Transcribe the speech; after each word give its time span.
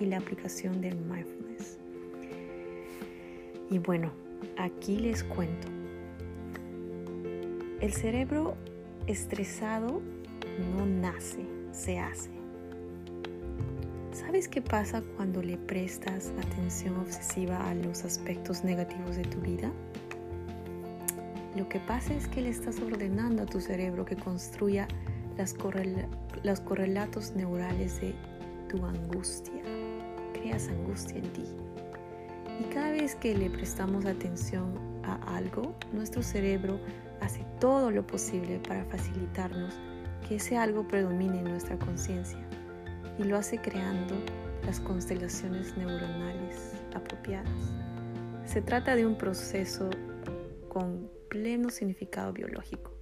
y 0.00 0.06
la 0.06 0.18
aplicación 0.18 0.80
del 0.80 0.96
mindfulness. 0.96 1.78
Y 3.70 3.78
bueno, 3.78 4.12
aquí 4.56 4.98
les 4.98 5.24
cuento. 5.24 5.68
El 7.80 7.92
cerebro 7.92 8.56
estresado 9.06 10.00
no 10.76 10.86
nace, 10.86 11.44
se 11.72 11.98
hace. 11.98 12.30
¿Sabes 14.12 14.48
qué 14.48 14.60
pasa 14.60 15.02
cuando 15.16 15.42
le 15.42 15.56
prestas 15.56 16.32
atención 16.42 16.96
obsesiva 16.96 17.68
a 17.68 17.74
los 17.74 18.04
aspectos 18.04 18.64
negativos 18.64 19.16
de 19.16 19.22
tu 19.22 19.40
vida? 19.40 19.70
Lo 21.56 21.68
que 21.68 21.80
pasa 21.80 22.14
es 22.14 22.26
que 22.26 22.40
le 22.42 22.50
estás 22.50 22.80
ordenando 22.80 23.44
a 23.44 23.46
tu 23.46 23.60
cerebro 23.60 24.04
que 24.04 24.16
construya 24.16 24.88
las 25.36 25.56
los 26.42 26.60
correlatos 26.60 27.32
neurales 27.36 28.00
de 28.00 28.14
tu 28.68 28.84
angustia. 28.84 29.62
Creas 30.32 30.68
angustia 30.68 31.18
en 31.18 31.32
ti. 31.32 31.44
Y 32.60 32.64
cada 32.72 32.90
vez 32.92 33.14
que 33.14 33.36
le 33.36 33.50
prestamos 33.50 34.04
atención 34.04 34.72
a 35.04 35.36
algo, 35.36 35.74
nuestro 35.92 36.22
cerebro 36.22 36.80
hace 37.20 37.44
todo 37.60 37.90
lo 37.90 38.06
posible 38.06 38.58
para 38.66 38.84
facilitarnos 38.84 39.74
que 40.26 40.36
ese 40.36 40.56
algo 40.56 40.86
predomine 40.86 41.38
en 41.38 41.44
nuestra 41.44 41.78
conciencia 41.78 42.38
y 43.18 43.24
lo 43.24 43.36
hace 43.36 43.58
creando 43.58 44.14
las 44.64 44.80
constelaciones 44.80 45.76
neuronales 45.76 46.72
apropiadas. 46.94 47.50
Se 48.44 48.62
trata 48.62 48.96
de 48.96 49.06
un 49.06 49.16
proceso 49.16 49.90
con 50.68 51.10
pleno 51.28 51.70
significado 51.70 52.32
biológico. 52.32 52.92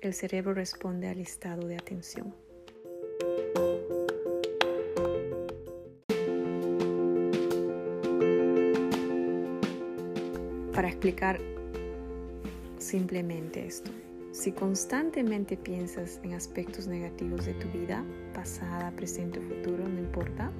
El 0.00 0.14
cerebro 0.14 0.54
responde 0.54 1.08
al 1.08 1.18
estado 1.18 1.66
de 1.66 1.76
atención. 1.76 2.34
Explicar 11.02 11.40
simplemente 12.78 13.66
esto, 13.66 13.90
si 14.30 14.52
constantemente 14.52 15.56
piensas 15.56 16.20
en 16.22 16.34
aspectos 16.34 16.86
negativos 16.86 17.44
de 17.44 17.54
tu 17.54 17.66
vida, 17.76 18.04
pasada, 18.32 18.92
presente 18.92 19.40
o 19.40 19.42
futuro, 19.42 19.88
no 19.88 19.98
importa, 19.98 20.52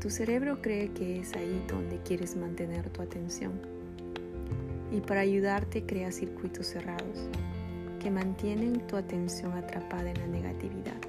tu 0.00 0.08
cerebro 0.08 0.62
cree 0.62 0.88
que 0.92 1.20
es 1.20 1.34
ahí 1.34 1.62
donde 1.68 1.98
quieres 1.98 2.34
mantener 2.34 2.88
tu 2.88 3.02
atención. 3.02 3.60
Y 4.90 5.02
para 5.02 5.20
ayudarte 5.20 5.84
crea 5.84 6.12
circuitos 6.12 6.68
cerrados 6.68 7.28
que 8.00 8.10
mantienen 8.10 8.80
tu 8.86 8.96
atención 8.96 9.52
atrapada 9.52 10.10
en 10.10 10.18
la 10.18 10.28
negatividad 10.28 11.02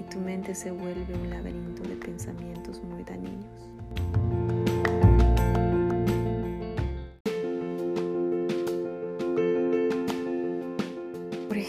y 0.00 0.04
tu 0.04 0.20
mente 0.20 0.54
se 0.54 0.70
vuelve 0.70 1.14
un 1.22 1.28
laberinto 1.28 1.82
de 1.82 1.96
pensamientos 1.96 2.82
muy 2.82 3.04
dañinos. 3.04 4.23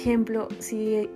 Ejemplo, 0.05 0.47
si 0.59 1.09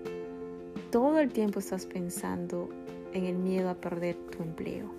todo 0.90 1.20
el 1.20 1.32
tiempo 1.32 1.60
estás 1.60 1.86
pensando 1.86 2.70
en 3.14 3.26
el 3.26 3.38
miedo 3.38 3.70
a 3.70 3.76
perder 3.76 4.16
tu 4.32 4.42
empleo 4.42 4.90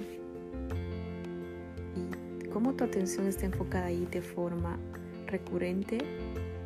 y 1.97 2.49
como 2.51 2.75
tu 2.75 2.85
atención 2.85 3.27
está 3.27 3.47
enfocada 3.47 3.87
ahí 3.87 4.07
de 4.13 4.23
forma 4.23 4.79
recurrente, 5.27 5.99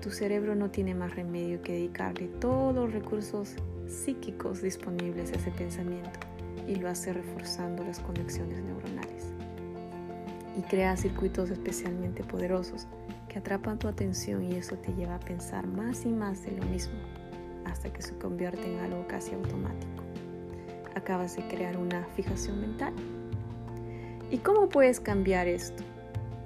tu 0.03 0.11
cerebro 0.11 0.55
no 0.55 0.71
tiene 0.71 0.95
más 0.95 1.17
remedio 1.17 1.63
que 1.63 1.73
dedicarle 1.73 2.29
todos 2.43 2.75
los 2.75 2.93
recursos 2.93 3.55
psíquicos 3.87 4.61
disponibles 4.61 5.33
a 5.33 5.37
ese 5.37 5.51
pensamiento 5.51 6.21
y 6.69 6.75
lo 6.75 6.91
hace 6.91 7.15
reforzando 7.15 7.83
las 7.85 8.01
conexiones 8.01 8.63
neuronales. 8.63 9.25
Y 10.59 10.61
crea 10.69 10.95
circuitos 10.99 11.49
especialmente 11.49 12.23
poderosos 12.23 12.87
que 13.35 13.41
atrapan 13.41 13.81
tu 13.81 13.89
atención 13.89 14.45
y 14.45 14.55
eso 14.55 14.77
te 14.77 14.93
lleva 14.93 15.17
a 15.17 15.19
pensar 15.19 15.67
más 15.67 16.07
y 16.07 16.09
más 16.09 16.45
de 16.45 16.53
lo 16.53 16.65
mismo 16.67 16.95
hasta 17.65 17.93
que 17.93 18.01
se 18.01 18.17
convierte 18.17 18.73
en 18.73 18.79
algo 18.79 19.09
casi 19.09 19.35
automático. 19.35 20.05
Acabas 20.95 21.35
de 21.35 21.43
crear 21.49 21.77
una 21.77 22.05
fijación 22.15 22.61
mental. 22.61 22.95
¿Y 24.31 24.39
cómo 24.39 24.69
puedes 24.69 25.01
cambiar 25.01 25.49
esto? 25.49 25.83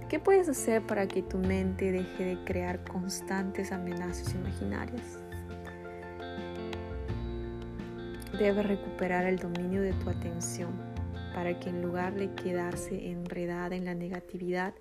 ¿Qué 0.09 0.19
puedes 0.19 0.49
hacer 0.49 0.81
para 0.81 1.07
que 1.07 1.21
tu 1.21 1.37
mente 1.37 1.93
deje 1.93 2.25
de 2.25 2.45
crear 2.45 2.83
constantes 2.85 3.71
amenazas 3.71 4.35
imaginarias? 4.35 5.19
Debes 8.39 8.67
recuperar 8.67 9.27
el 9.27 9.39
dominio 9.39 9.83
de 9.83 9.93
tu 9.93 10.09
atención 10.09 10.71
para 11.35 11.61
que 11.61 11.69
en 11.69 11.83
lugar 11.83 12.15
de 12.15 12.33
quedarse 12.33 13.11
enredada 13.11 13.77
en 13.77 13.85
la 13.85 13.95
negatividad, 13.95 14.73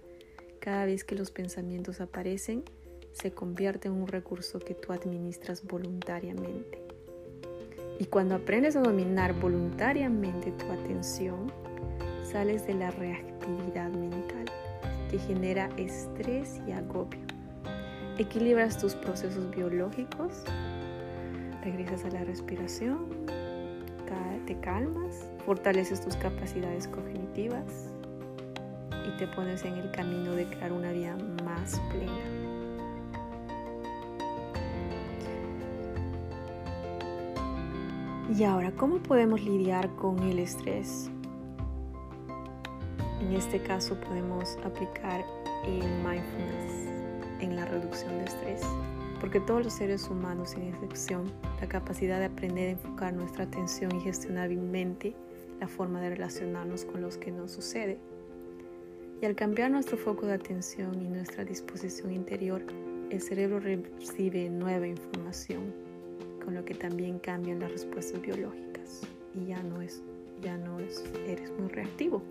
cada 0.68 0.84
vez 0.84 1.06
que 1.06 1.16
los 1.16 1.32
pensamientos 1.32 2.02
aparecen, 2.02 2.66
se 3.14 3.32
convierte 3.32 3.88
en 3.88 3.94
un 3.94 4.06
recurso 4.06 4.60
que 4.60 4.74
tú 4.74 4.92
administras 4.92 5.64
voluntariamente. 5.64 6.84
Y 8.00 8.06
cuando 8.08 8.36
aprendes 8.36 8.76
a 8.76 8.82
dominar 8.82 9.32
voluntariamente 9.32 10.52
tu 10.52 10.70
atención, 10.70 11.54
sales 12.22 12.68
de 12.68 12.74
la 12.74 12.92
reactividad 12.92 13.92
mental 13.92 14.44
que 15.10 15.18
genera 15.20 15.70
estrés 15.78 16.60
y 16.68 16.74
agobio. 16.74 17.22
Equilibras 18.18 18.78
tus 18.78 18.94
procesos 18.94 19.50
biológicos, 19.56 20.44
regresas 21.64 22.04
a 22.04 22.10
la 22.10 22.26
respiración, 22.26 23.06
te 24.46 24.60
calmas, 24.60 25.30
fortaleces 25.46 26.02
tus 26.02 26.18
capacidades 26.18 26.90
cognitivas 26.90 27.87
y 29.08 29.18
te 29.18 29.28
pones 29.28 29.64
en 29.64 29.76
el 29.76 29.90
camino 29.92 30.34
de 30.34 30.46
crear 30.46 30.72
una 30.72 30.92
vida 30.92 31.16
más 31.44 31.80
plena. 31.92 32.12
Y 38.38 38.44
ahora, 38.44 38.72
¿cómo 38.74 38.98
podemos 38.98 39.42
lidiar 39.42 39.90
con 39.96 40.20
el 40.20 40.40
estrés? 40.40 41.10
En 43.22 43.34
este 43.34 43.60
caso 43.62 44.00
podemos 44.02 44.58
aplicar 44.64 45.24
el 45.66 45.82
mindfulness 46.04 46.88
en 47.40 47.56
la 47.56 47.66
reducción 47.66 48.18
de 48.20 48.26
estrés, 48.26 48.62
porque 49.20 49.40
todos 49.40 49.64
los 49.64 49.74
seres 49.74 50.10
humanos, 50.10 50.52
sin 50.52 50.64
excepción, 50.64 51.32
la 51.62 51.68
capacidad 51.68 52.20
de 52.20 52.26
aprender 52.26 52.68
a 52.68 52.72
enfocar 52.72 53.14
nuestra 53.14 53.46
atención 53.46 53.96
y 53.96 54.02
gestionar 54.02 54.46
hábilmente 54.46 55.16
la 55.60 55.68
forma 55.68 56.02
de 56.02 56.10
relacionarnos 56.10 56.86
con 56.86 57.02
los 57.02 57.18
que 57.18 57.32
nos 57.32 57.52
sucede. 57.52 57.98
Y 59.22 59.26
al 59.26 59.36
cambiar 59.36 59.72
nuestro 59.72 59.98
foco 59.98 60.28
de 60.28 60.34
atención 60.34 61.02
y 61.02 61.08
nuestra 61.08 61.44
disposición 61.44 62.14
interior, 62.14 62.62
el 63.10 63.20
cerebro 63.20 63.60
recibe 63.60 64.50
nueva 64.50 64.88
información 64.88 65.74
con 66.44 66.54
lo 66.54 66.64
que 66.64 66.76
también 66.76 67.18
cambian 67.20 67.60
las 67.60 67.72
respuestas 67.72 68.22
biológicas 68.22 69.02
y 69.34 69.48
ya 69.48 69.64
no 69.64 69.82
es, 69.82 70.04
ya 70.42 70.56
no 70.58 70.80
es, 70.80 71.04
eres 71.28 71.52
muy 71.58 71.70
reactivo. 71.70 72.22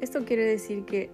Esto 0.00 0.24
quiere 0.24 0.44
decir 0.44 0.84
que 0.84 1.10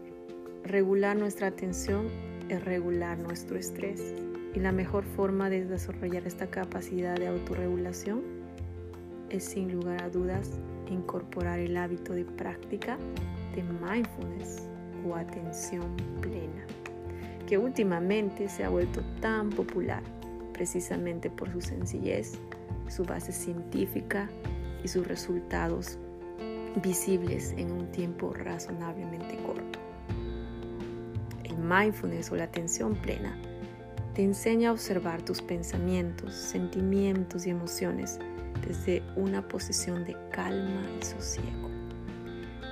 regular 0.64 1.16
nuestra 1.16 1.46
atención 1.46 2.08
es 2.48 2.64
regular 2.64 3.18
nuestro 3.18 3.56
estrés 3.56 4.14
y 4.54 4.60
la 4.60 4.72
mejor 4.72 5.04
forma 5.04 5.50
de 5.50 5.66
desarrollar 5.66 6.26
esta 6.26 6.48
capacidad 6.48 7.14
de 7.14 7.28
autorregulación 7.28 8.22
es 9.30 9.44
sin 9.44 9.72
lugar 9.72 10.02
a 10.02 10.08
dudas 10.08 10.50
incorporar 10.90 11.58
el 11.58 11.76
hábito 11.76 12.12
de 12.12 12.24
práctica 12.24 12.98
de 13.56 13.62
mindfulness 13.62 14.68
o 15.04 15.16
atención 15.16 15.96
plena, 16.20 16.64
que 17.48 17.58
últimamente 17.58 18.48
se 18.48 18.62
ha 18.62 18.68
vuelto 18.68 19.02
tan 19.20 19.50
popular 19.50 20.02
precisamente 20.52 21.28
por 21.30 21.50
su 21.50 21.60
sencillez, 21.60 22.38
su 22.88 23.04
base 23.04 23.32
científica 23.32 24.28
y 24.84 24.88
sus 24.88 25.06
resultados 25.06 25.98
visibles 26.82 27.54
en 27.56 27.72
un 27.72 27.90
tiempo 27.90 28.32
razonablemente 28.32 29.36
corto. 29.38 29.78
El 31.44 31.56
mindfulness 31.56 32.30
o 32.30 32.36
la 32.36 32.44
atención 32.44 32.94
plena 32.94 33.36
te 34.14 34.22
enseña 34.22 34.70
a 34.70 34.72
observar 34.72 35.22
tus 35.22 35.42
pensamientos, 35.42 36.34
sentimientos 36.34 37.46
y 37.46 37.50
emociones 37.50 38.18
desde 38.66 39.02
una 39.14 39.46
posición 39.46 40.04
de 40.04 40.16
calma 40.30 40.82
y 40.98 41.04
sosiego. 41.04 41.65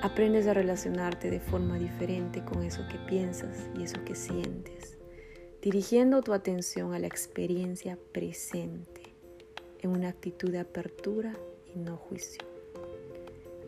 Aprendes 0.05 0.47
a 0.47 0.53
relacionarte 0.53 1.31
de 1.31 1.41
forma 1.41 1.79
diferente 1.79 2.45
con 2.45 2.62
eso 2.62 2.87
que 2.89 2.99
piensas 3.09 3.71
y 3.75 3.85
eso 3.85 4.05
que 4.05 4.15
sientes, 4.15 4.99
dirigiendo 5.62 6.21
tu 6.21 6.35
atención 6.35 6.93
a 6.93 6.99
la 6.99 7.06
experiencia 7.06 7.97
presente 8.12 9.15
en 9.81 9.93
una 9.93 10.11
actitud 10.11 10.51
de 10.51 10.59
apertura 10.59 11.33
y 11.75 11.79
no 11.79 11.97
juicio. 11.97 12.45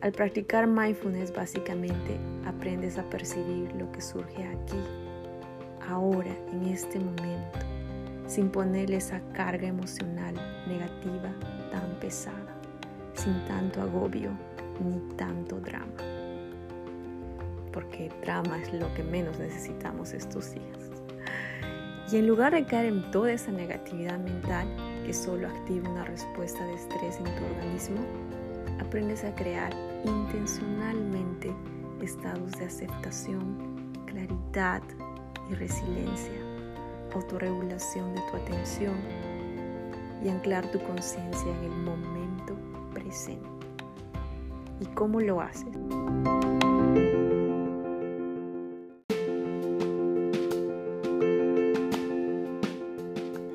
Al 0.01 0.11
practicar 0.11 0.67
mindfulness 0.67 1.33
básicamente 1.33 2.19
aprendes 2.45 2.99
a 2.99 3.09
percibir 3.09 3.73
lo 3.73 3.91
que 3.91 4.01
surge 4.01 4.43
aquí, 4.43 4.77
ahora, 5.89 6.37
en 6.51 6.65
este 6.65 6.99
momento, 6.99 7.57
sin 8.27 8.51
ponerle 8.51 8.97
esa 8.97 9.21
carga 9.33 9.67
emocional 9.67 10.35
negativa 10.67 11.33
tan 11.71 11.99
pesada, 11.99 12.61
sin 13.15 13.43
tanto 13.45 13.81
agobio 13.81 14.29
ni 14.85 14.99
tanto 15.15 15.59
drama. 15.59 16.16
Porque 17.77 18.09
drama 18.23 18.59
es 18.59 18.73
lo 18.73 18.91
que 18.95 19.03
menos 19.03 19.37
necesitamos 19.37 20.11
estos 20.11 20.51
días. 20.51 20.89
Y 22.11 22.17
en 22.17 22.25
lugar 22.25 22.53
de 22.53 22.65
caer 22.65 22.87
en 22.87 23.11
toda 23.11 23.31
esa 23.31 23.51
negatividad 23.51 24.17
mental 24.17 24.67
que 25.05 25.13
solo 25.13 25.47
activa 25.47 25.87
una 25.87 26.03
respuesta 26.03 26.65
de 26.65 26.73
estrés 26.73 27.19
en 27.19 27.25
tu 27.25 27.45
organismo, 27.45 27.99
aprendes 28.81 29.23
a 29.23 29.35
crear 29.35 29.71
intencionalmente 30.05 31.53
estados 32.01 32.51
de 32.53 32.65
aceptación, 32.65 33.93
claridad 34.07 34.81
y 35.51 35.53
resiliencia, 35.53 36.41
autorregulación 37.13 38.15
de 38.15 38.21
tu 38.31 38.37
atención 38.37 38.95
y 40.25 40.29
anclar 40.29 40.65
tu 40.71 40.79
conciencia 40.79 41.55
en 41.59 41.63
el 41.65 41.77
momento 41.83 42.57
presente. 42.91 43.47
¿Y 44.79 44.85
cómo 44.95 45.21
lo 45.21 45.41
haces? 45.41 45.77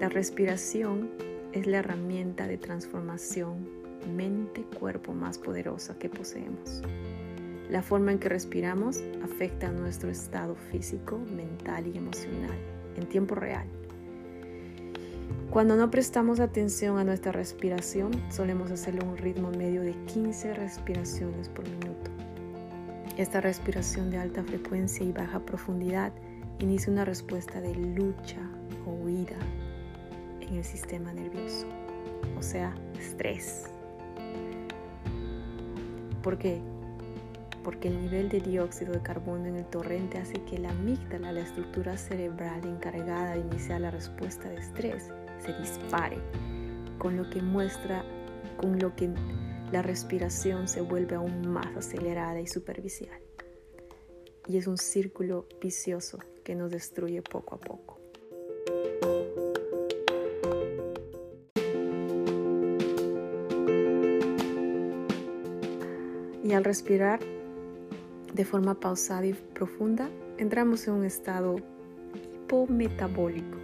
La 0.02 0.08
respiración 0.08 1.12
es 1.52 1.68
la 1.68 1.78
herramienta 1.78 2.48
de 2.48 2.58
transformación 2.58 3.68
mente-cuerpo 4.16 5.12
más 5.12 5.38
poderosa 5.38 5.96
que 5.96 6.08
poseemos. 6.08 6.82
La 7.70 7.84
forma 7.84 8.10
en 8.10 8.18
que 8.18 8.28
respiramos 8.28 9.00
afecta 9.22 9.68
a 9.68 9.70
nuestro 9.70 10.10
estado 10.10 10.56
físico, 10.56 11.20
mental 11.36 11.86
y 11.86 11.96
emocional 11.96 12.58
en 12.96 13.08
tiempo 13.08 13.36
real. 13.36 13.64
Cuando 15.52 15.76
no 15.76 15.88
prestamos 15.88 16.40
atención 16.40 16.98
a 16.98 17.04
nuestra 17.04 17.30
respiración, 17.30 18.10
solemos 18.28 18.72
hacerlo 18.72 19.02
a 19.02 19.08
un 19.08 19.18
ritmo 19.18 19.52
medio 19.52 19.82
de 19.82 19.94
15 20.12 20.54
respiraciones 20.54 21.48
por 21.48 21.64
minuto. 21.68 22.10
Esta 23.18 23.40
respiración 23.40 24.10
de 24.10 24.18
alta 24.18 24.42
frecuencia 24.42 25.06
y 25.06 25.12
baja 25.12 25.38
profundidad 25.46 26.12
inicia 26.58 26.92
una 26.92 27.04
respuesta 27.04 27.60
de 27.60 27.76
lucha 27.76 28.40
o 28.84 28.90
huida 28.94 29.38
en 30.52 30.58
el 30.58 30.64
sistema 30.64 31.12
nervioso, 31.12 31.66
o 32.38 32.42
sea, 32.42 32.74
estrés. 32.98 33.64
¿Por 36.22 36.38
qué? 36.38 36.60
Porque 37.64 37.88
el 37.88 38.00
nivel 38.02 38.28
de 38.28 38.40
dióxido 38.40 38.92
de 38.92 39.02
carbono 39.02 39.46
en 39.46 39.56
el 39.56 39.64
torrente 39.64 40.18
hace 40.18 40.34
que 40.44 40.58
la 40.58 40.70
amígdala, 40.70 41.32
la 41.32 41.40
estructura 41.40 41.96
cerebral 41.96 42.64
encargada 42.66 43.34
de 43.34 43.40
iniciar 43.40 43.80
la 43.80 43.90
respuesta 43.90 44.48
de 44.48 44.56
estrés, 44.56 45.10
se 45.38 45.52
dispare, 45.54 46.18
con 46.98 47.16
lo 47.16 47.28
que 47.30 47.40
muestra, 47.40 48.04
con 48.58 48.78
lo 48.78 48.94
que 48.94 49.10
la 49.72 49.80
respiración 49.80 50.68
se 50.68 50.82
vuelve 50.82 51.16
aún 51.16 51.48
más 51.48 51.74
acelerada 51.76 52.40
y 52.40 52.46
superficial. 52.46 53.20
Y 54.46 54.58
es 54.58 54.66
un 54.66 54.76
círculo 54.76 55.46
vicioso 55.60 56.18
que 56.44 56.54
nos 56.54 56.70
destruye 56.70 57.22
poco 57.22 57.54
a 57.54 57.58
poco. 57.58 58.01
Y 66.52 66.54
al 66.54 66.64
respirar 66.64 67.18
de 68.34 68.44
forma 68.44 68.78
pausada 68.78 69.24
y 69.24 69.32
profunda, 69.32 70.10
entramos 70.36 70.86
en 70.86 70.92
un 70.92 71.06
estado 71.06 71.56
hipometabólico 72.14 73.56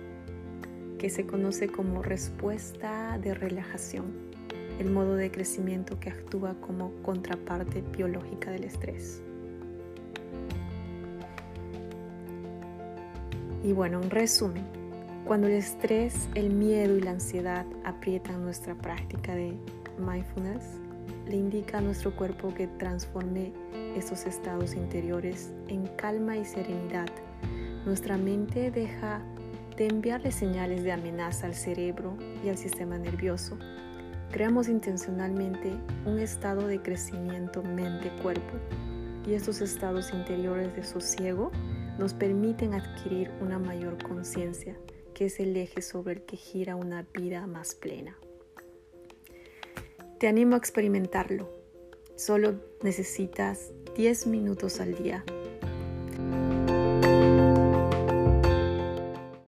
que 0.98 1.10
se 1.10 1.26
conoce 1.26 1.68
como 1.68 2.02
respuesta 2.02 3.18
de 3.18 3.34
relajación, 3.34 4.06
el 4.78 4.90
modo 4.90 5.16
de 5.16 5.30
crecimiento 5.30 6.00
que 6.00 6.08
actúa 6.08 6.54
como 6.62 6.94
contraparte 7.02 7.82
biológica 7.94 8.52
del 8.52 8.64
estrés. 8.64 9.20
Y 13.64 13.74
bueno, 13.74 14.00
un 14.00 14.08
resumen. 14.08 14.64
Cuando 15.26 15.46
el 15.46 15.52
estrés, 15.52 16.26
el 16.34 16.48
miedo 16.48 16.96
y 16.96 17.02
la 17.02 17.10
ansiedad 17.10 17.66
aprietan 17.84 18.44
nuestra 18.44 18.74
práctica 18.74 19.34
de 19.34 19.52
mindfulness, 19.98 20.80
le 21.28 21.36
indica 21.36 21.78
a 21.78 21.80
nuestro 21.80 22.14
cuerpo 22.16 22.52
que 22.54 22.66
transforme 22.66 23.52
esos 23.96 24.26
estados 24.26 24.74
interiores 24.74 25.52
en 25.68 25.86
calma 25.96 26.36
y 26.36 26.44
serenidad. 26.44 27.08
Nuestra 27.84 28.16
mente 28.16 28.70
deja 28.70 29.22
de 29.76 29.86
enviarle 29.86 30.32
señales 30.32 30.82
de 30.82 30.92
amenaza 30.92 31.46
al 31.46 31.54
cerebro 31.54 32.16
y 32.44 32.48
al 32.48 32.58
sistema 32.58 32.98
nervioso. 32.98 33.56
Creamos 34.30 34.68
intencionalmente 34.68 35.72
un 36.04 36.18
estado 36.18 36.66
de 36.66 36.82
crecimiento 36.82 37.62
mente-cuerpo 37.62 38.58
y 39.26 39.34
estos 39.34 39.60
estados 39.60 40.12
interiores 40.12 40.74
de 40.74 40.84
sosiego 40.84 41.50
nos 41.98 42.14
permiten 42.14 42.74
adquirir 42.74 43.30
una 43.40 43.58
mayor 43.58 44.02
conciencia, 44.02 44.76
que 45.14 45.26
es 45.26 45.40
el 45.40 45.56
eje 45.56 45.82
sobre 45.82 46.14
el 46.14 46.22
que 46.22 46.36
gira 46.36 46.76
una 46.76 47.02
vida 47.12 47.46
más 47.46 47.74
plena. 47.74 48.16
Te 50.18 50.26
animo 50.26 50.56
a 50.56 50.58
experimentarlo. 50.58 51.48
Solo 52.16 52.56
necesitas 52.82 53.70
10 53.94 54.26
minutos 54.26 54.80
al 54.80 54.96
día 54.96 55.24